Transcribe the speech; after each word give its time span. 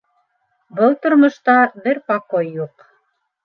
-Был 0.79 0.95
тормошта 1.03 1.59
бер 1.87 2.03
покой 2.11 2.53
юҡ... 2.65 2.91